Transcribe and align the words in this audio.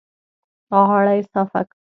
غاړه 0.87 1.13
يې 1.17 1.23
صافه 1.31 1.61
کړه. 1.67 1.77